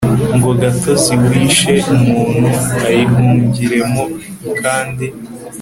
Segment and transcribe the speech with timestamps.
[0.35, 2.49] ngo gatozi wishe umuntu
[2.87, 4.03] ayihungiremo
[4.61, 5.07] kandi